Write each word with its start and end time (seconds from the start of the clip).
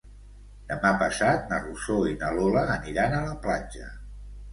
Demà 0.69 0.91
passat 1.01 1.43
na 1.53 1.59
Rosó 1.65 1.97
i 2.13 2.15
na 2.21 2.31
Lola 2.37 2.63
aniran 2.77 3.15
a 3.19 3.21
la 3.27 3.37
platja. 3.45 3.91